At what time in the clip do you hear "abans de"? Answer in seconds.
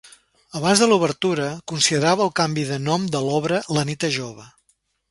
0.59-0.87